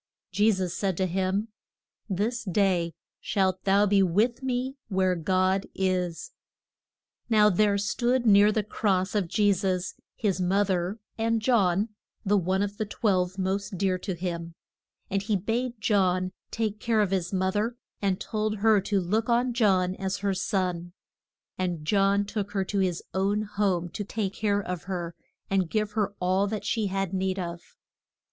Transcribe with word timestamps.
Je 0.31 0.51
sus 0.51 0.73
said 0.73 0.97
to 0.97 1.05
him, 1.05 1.49
This 2.09 2.43
day 2.43 2.95
shalt 3.19 3.65
thou 3.65 3.85
be 3.85 4.01
with 4.01 4.41
me 4.41 4.75
where 4.87 5.13
God 5.13 5.67
is. 5.75 6.31
[Illustration: 7.29 7.29
THE 7.29 7.37
CRU 7.37 7.37
CI 7.37 7.37
FIX 7.37 7.37
ION.] 7.37 7.37
Now 7.37 7.55
there 7.55 7.77
stood 7.77 8.25
near 8.25 8.51
the 8.51 8.63
cross 8.63 9.13
of 9.13 9.27
Je 9.27 9.53
sus 9.53 9.93
his 10.15 10.41
mo 10.41 10.63
ther, 10.63 10.99
and 11.19 11.39
John 11.39 11.89
the 12.25 12.35
one 12.39 12.63
of 12.63 12.77
the 12.77 12.87
twelve 12.87 13.37
most 13.37 13.77
dear 13.77 13.99
to 13.99 14.15
him. 14.15 14.55
And 15.11 15.21
he 15.21 15.35
bade 15.35 15.79
John 15.79 16.31
take 16.49 16.79
care 16.79 17.01
of 17.01 17.11
his 17.11 17.31
mo 17.31 17.51
ther, 17.51 17.77
and 18.01 18.19
told 18.19 18.55
her 18.55 18.81
to 18.81 18.99
look 18.99 19.29
on 19.29 19.53
John 19.53 19.93
as 19.97 20.17
her 20.25 20.33
son. 20.33 20.93
And 21.59 21.85
John 21.85 22.25
took 22.25 22.53
her 22.53 22.65
to 22.65 22.79
his 22.79 23.03
own 23.13 23.43
home 23.43 23.87
to 23.89 24.03
take 24.03 24.33
care 24.33 24.63
of 24.63 24.85
her 24.85 25.13
and 25.47 25.69
give 25.69 25.91
her 25.91 26.15
all 26.19 26.47
that 26.47 26.65
she 26.65 26.87
had 26.87 27.13
need 27.13 27.37
of. 27.37 27.61